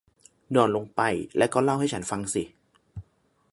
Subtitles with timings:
[0.55, 1.01] นอนลงไป
[1.37, 2.43] และก็เล่าให้ฉันฟังสิ